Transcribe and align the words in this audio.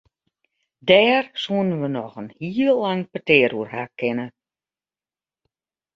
Dêr 0.87 1.23
soenen 1.43 1.81
we 1.83 1.89
noch 1.97 2.15
in 2.21 2.29
heel 2.41 2.75
lang 2.83 3.03
petear 3.13 3.51
oer 3.59 3.69
ha 3.73 3.83
kinne. 3.99 4.27